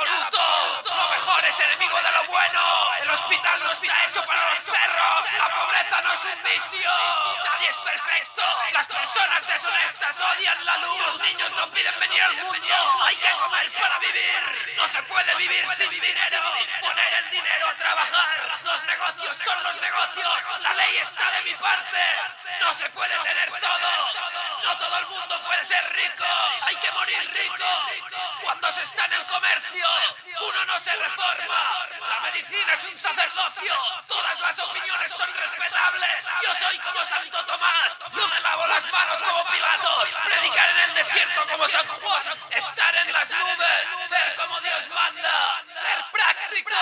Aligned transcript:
absoluto. 0.00 0.94
Lo 0.94 1.08
mejor 1.10 1.44
es 1.44 1.60
enemigo 1.60 1.96
de 1.96 2.12
lo 2.12 2.24
bueno. 2.24 2.92
El 3.02 3.10
hospital 3.10 3.60
no 3.60 3.70
está 3.72 4.04
hecho 4.04 4.24
para 4.24 4.50
los 4.50 4.60
perros. 4.60 5.32
La 5.38 5.54
pobreza 5.54 6.02
no 6.02 6.12
es 6.12 6.24
un 6.24 6.42
vicio. 6.42 6.90
Nadie 7.44 7.68
es 7.68 7.76
perfecto. 7.76 8.42
Las 8.72 8.86
personas 8.86 9.46
deshonestas 9.46 10.20
odian 10.20 10.64
la 10.64 10.76
luz. 10.78 10.98
Los 11.06 11.20
niños 11.20 11.52
no 11.56 11.66
piden 11.70 11.98
venir 12.00 12.22
al 12.22 12.36
mundo. 12.36 13.02
Hay 13.06 13.16
que 13.16 13.30
comer 13.30 13.72
para 13.72 13.98
vivir. 13.98 14.74
No 14.76 14.88
se 14.88 15.02
puede 15.04 15.34
vivir 15.36 15.68
sin 15.76 15.90
dinero. 15.90 16.42
Poner 16.80 17.12
el 17.14 17.30
dinero 17.30 17.68
a 17.68 17.74
trabajar. 17.74 18.58
Los 18.64 18.84
negocios 18.84 19.36
son 19.36 19.62
los 19.62 19.80
negocios. 19.80 20.60
La 20.60 20.74
ley 20.74 20.96
está 20.98 21.30
de 21.30 21.42
mi 21.42 21.54
parte. 21.54 21.98
No 22.60 22.74
se 22.74 22.88
puede 22.90 23.16
tener 23.18 23.50
todo. 23.60 23.88
No 24.64 24.78
todo 24.78 24.98
el 24.98 25.06
mundo 25.06 25.40
puede 25.42 25.64
ser 25.64 25.92
rico. 25.92 26.15
Hay 26.76 26.82
que 26.82 26.92
morir 26.92 27.30
rico. 27.32 27.64
Cuando 28.42 28.70
se 28.70 28.82
está 28.82 29.06
en 29.06 29.14
el 29.14 29.26
comercio, 29.26 29.86
uno 30.46 30.64
no 30.66 30.78
se 30.78 30.94
reforma. 30.94 31.86
La 32.06 32.20
medicina 32.20 32.74
es 32.74 32.84
un 32.84 32.98
sacerdocio. 32.98 33.72
Todas 34.06 34.38
las 34.42 34.58
opiniones 34.58 35.10
son 35.10 35.32
respetables. 35.32 36.26
Yo 36.42 36.54
soy 36.54 36.78
como 36.80 37.02
Santo 37.02 37.46
Tomás. 37.46 37.98
Yo 38.14 38.28
me 38.28 38.40
lavo 38.40 38.66
las 38.66 38.92
manos 38.92 39.22
como 39.22 39.44
Pilatos. 39.46 40.08
Predicar 40.22 40.70
en 40.70 40.78
el 40.90 40.94
desierto 40.96 41.46
como 41.50 41.66
San 41.66 41.86
Juan. 41.86 42.38
Estar 42.50 42.94
en 42.96 43.10
las 43.10 43.30
nubes. 43.30 44.10
Ser 44.10 44.34
como 44.34 44.60
Dios 44.60 44.88
manda. 44.90 45.62
Ser 45.66 46.04
práctico. 46.12 46.74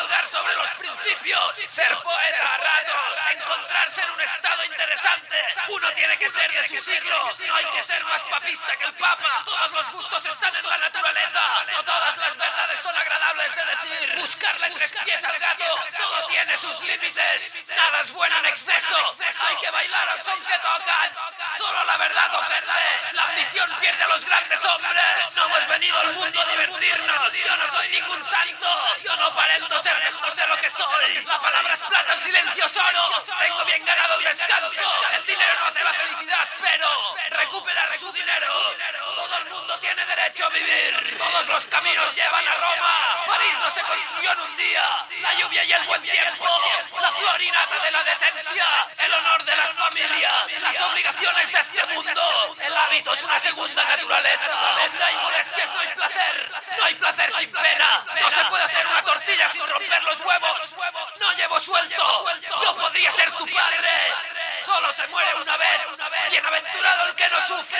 Cabalgar 0.00 0.28
sobre 0.28 0.54
los 0.54 0.70
principios. 0.70 1.56
Ser 1.68 1.94
poeta 1.98 2.54
a 2.54 2.56
ratos. 2.56 3.18
Encontrarse 3.32 4.00
en 4.00 4.10
un 4.10 4.20
estado 4.22 4.64
interesante. 4.64 5.36
Uno 5.68 5.92
tiene 5.92 6.16
que 6.16 6.28
ser 6.30 6.50
de 6.50 6.68
su 6.68 6.76
siglo. 6.78 7.30
No 7.46 7.54
hay 7.54 7.64
que 7.66 7.82
ser 7.82 8.02
más 8.04 8.22
papista 8.22 8.76
que 8.78 8.84
el 8.84 8.94
Papa. 8.94 9.42
Todos 9.44 9.72
los 9.72 9.90
gustos 9.90 10.24
están 10.24 10.56
en 10.56 10.66
la 10.66 10.78
naturaleza. 10.78 11.66
No 11.70 11.82
todas 11.82 12.16
las 12.16 12.34
verdades 12.34 12.80
son 12.80 12.96
agradables 12.96 13.54
de 13.54 13.64
decir. 13.66 14.16
Buscarle 14.16 14.70
tres 14.70 14.92
pies 15.04 15.22
al 15.22 15.38
gato. 15.38 15.84
Todo 15.98 16.26
tiene 16.28 16.56
sus 16.56 16.80
límites. 16.80 17.60
Nada 17.68 18.00
es 18.00 18.10
bueno 18.12 18.38
en 18.38 18.46
exceso. 18.46 19.16
Hay 19.48 19.56
que 19.56 19.70
bailar 19.70 20.08
al 20.08 20.22
son 20.22 20.42
que 20.44 20.58
tocan. 20.60 21.14
Solo 21.58 21.84
la 21.84 21.96
verdad 21.98 22.34
ofende. 22.36 23.12
La 23.12 23.24
ambición 23.24 23.70
pierde 23.78 24.02
a 24.02 24.08
los 24.08 24.24
grandes 24.24 24.64
hombres. 24.64 25.19
Hemos 25.60 25.78
venido 25.78 25.98
al 25.98 26.14
mundo 26.14 26.40
a 26.40 26.44
divertirnos. 26.46 27.32
Yo 27.34 27.56
no 27.56 27.68
soy 27.68 27.88
ningún 27.90 28.24
santo. 28.24 28.66
Yo 29.04 29.14
no 29.16 29.26
aparento 29.26 29.78
ser 29.78 29.94
mejor 29.98 30.34
de 30.34 30.46
lo 30.46 30.56
que 30.56 30.70
soy. 30.70 31.24
La 31.26 31.38
palabra 31.38 31.74
es 31.74 31.80
plata, 31.80 32.14
el 32.14 32.20
silencio 32.20 32.64
es 32.64 32.76
oro. 32.78 33.22
Tengo 33.38 33.64
bien 33.66 33.84
ganado 33.84 34.18
el 34.18 34.24
descanso. 34.24 34.82
El 35.12 35.26
dinero 35.26 35.52
no 35.60 35.66
hace 35.66 35.84
la 35.84 35.92
felicidad, 35.92 36.48
pero 36.62 36.88
recuperar 37.28 37.92
su 37.92 38.10
dinero. 38.10 38.74
Todo 39.14 39.36
el 39.36 39.44
mundo 39.50 39.78
tiene 39.80 40.06
derecho 40.06 40.46
a 40.46 40.48
vivir. 40.48 41.18
Todos 41.18 41.46
los 41.48 41.66
caminos 41.66 42.14
llevan 42.14 42.48
a 42.48 42.54
Roma. 42.54 43.24
París 43.26 43.58
no 43.60 43.70
se 43.70 43.82
construyó 43.82 44.32
en 44.32 44.40
un 44.40 44.56
día. 44.56 45.06
La 45.20 45.34
lluvia 45.34 45.64
y 45.64 45.72
el 45.74 45.84
buen 45.84 46.02
tiempo. 46.02 46.46
La 47.02 47.10
de 47.10 47.29
la 48.00 48.10
decencia. 48.10 48.66
El 48.98 49.12
honor 49.12 49.44
de 49.44 49.56
las 49.56 49.70
familias. 49.70 50.60
Las 50.60 50.80
obligaciones 50.80 51.52
de 51.52 51.58
este 51.58 51.86
mundo. 51.86 52.56
El 52.60 52.76
hábito 52.76 53.12
es 53.12 53.22
una 53.24 53.38
segunda 53.38 53.84
naturaleza. 53.84 54.50
Donde 54.78 55.04
hay 55.04 55.14
molestias 55.16 55.70
no 55.70 55.80
hay 55.80 55.88
placer. 55.88 56.50
No 56.78 56.84
hay 56.84 56.94
placer 56.94 57.30
sin 57.32 57.52
pena. 57.52 58.04
No 58.20 58.30
se 58.30 58.44
puede 58.44 58.64
hacer 58.64 58.86
una 58.86 59.04
tortilla 59.04 59.48
sin 59.48 59.66
romper 59.66 60.02
los 60.04 60.20
huevos. 60.20 60.76
No 61.20 61.32
llevo 61.32 61.60
suelto. 61.60 62.26
Yo 62.62 62.76
podría 62.76 63.10
ser 63.10 63.30
tu 63.32 63.46
padre. 63.46 64.14
Solo 64.64 64.92
se 64.92 65.06
muere 65.08 65.34
una 65.34 65.56
vez. 65.56 65.80
Bienaventurado 66.30 67.06
el 67.08 67.14
que 67.14 67.28
no 67.28 67.46
sufre. 67.46 67.78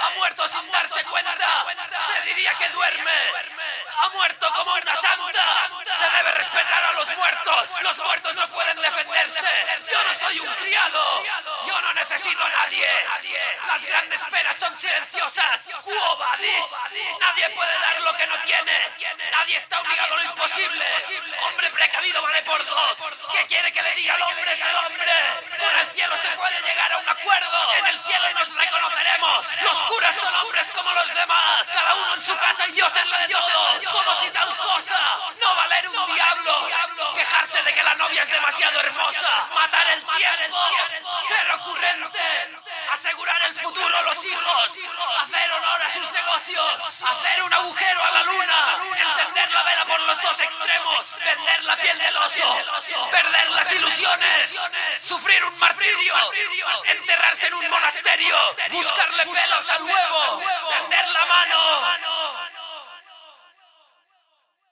Ha 0.00 0.10
muerto 0.16 0.48
sin 0.48 0.70
darse 0.70 1.04
cuenta. 1.04 1.66
Se 2.06 2.28
diría 2.28 2.54
que 2.54 2.68
duerme. 2.70 3.59
Ha 4.02 4.08
muerto 4.08 4.50
como 4.54 4.72
una 4.72 4.96
santa. 4.96 5.70
Se 5.98 6.10
debe 6.16 6.32
respetar 6.32 6.84
a 6.84 6.92
los 6.92 7.16
muertos. 7.16 7.68
Los 7.82 7.98
muertos 7.98 8.34
no 8.34 8.48
pueden 8.48 8.80
defenderse. 8.80 9.48
Yo 9.92 10.02
no 10.02 10.14
soy 10.14 10.40
un 10.40 10.54
criado. 10.54 11.22
Yo 11.66 11.80
no 11.82 11.92
necesito 11.92 12.42
a 12.42 12.48
nadie. 12.48 12.88
Las 13.66 13.84
grandes 13.84 14.22
penas 14.24 14.56
son 14.56 14.78
silenciosas. 14.78 15.68
Quo 15.84 16.16
vadis. 16.16 16.66
Nadie 17.20 17.50
puede 17.50 17.78
dar 17.78 18.00
lo 18.00 18.16
que 18.16 18.26
no 18.26 18.40
tiene. 18.40 18.72
Nadie 19.32 19.56
está 19.56 19.80
obligado 19.80 20.14
a 20.14 20.16
lo 20.16 20.24
imposible. 20.24 20.86
Hombre 21.42 21.70
precavido 21.70 22.22
vale 22.22 22.42
por 22.42 22.64
dos. 22.64 22.98
¿Qué 23.32 23.46
quiere 23.46 23.70
que 23.70 23.82
le 23.82 23.92
diga 23.96 24.14
al 24.14 24.22
hombre 24.22 24.52
es 24.52 24.62
el 24.62 24.76
hombre? 24.76 25.12
Con 25.58 25.78
el 25.78 25.86
cielo 25.88 26.16
se 26.16 26.28
puede 26.30 26.60
llegar 26.62 26.90
a 26.92 26.98
un 26.98 27.08
acuerdo. 27.08 27.72
En 27.74 27.86
el 27.86 27.98
cielo 28.02 28.30
nos 28.32 28.54
reconoceremos. 28.54 29.46
Los 29.62 29.82
curas 29.82 30.14
son 30.16 30.34
hombres 30.36 30.70
como 30.74 30.90
los 30.92 31.14
demás. 31.14 31.66
Cada 31.70 31.94
uno 31.96 32.14
en 32.14 32.22
su 32.22 32.36
casa 32.38 32.66
y 32.66 32.72
Dios 32.72 32.96
en 32.96 33.10
la 33.10 33.18
de 33.18 33.28
todos. 33.28 33.59
Quejarse 37.30 37.62
de 37.62 37.72
que 37.72 37.82
la 37.84 37.94
novia 37.94 38.24
es 38.24 38.28
demasiado 38.28 38.80
hermosa. 38.80 39.48
Matar 39.54 39.86
el 39.92 40.04
tiempo. 40.04 40.58
Ser 41.28 41.50
ocurrente. 41.52 42.58
Asegurar 42.90 43.40
el 43.42 43.54
futuro 43.54 43.96
a 43.96 44.02
los 44.02 44.24
hijos. 44.24 44.70
Hacer 45.16 45.52
honor 45.52 45.80
a 45.80 45.90
sus 45.90 46.10
negocios. 46.10 47.02
Hacer 47.04 47.42
un 47.44 47.54
agujero 47.54 48.02
a 48.02 48.10
la 48.10 48.22
luna. 48.24 48.78
Encender 48.98 49.52
la 49.52 49.62
vela 49.62 49.84
por 49.84 50.00
los 50.00 50.20
dos 50.20 50.40
extremos. 50.40 51.06
Vender 51.24 51.64
la 51.66 51.76
piel 51.76 51.98
del 52.00 52.16
oso. 52.16 52.56
Perder 53.12 53.50
las 53.50 53.72
ilusiones. 53.74 54.60
Sufrir 55.00 55.44
un 55.44 55.56
martirio. 55.60 56.14
Enterrarse 56.84 57.46
en 57.46 57.54
un 57.54 57.70
monasterio. 57.70 58.56
Buscarle 58.72 59.24
pelos 59.24 59.68
al 59.68 59.82
huevo. 59.84 60.42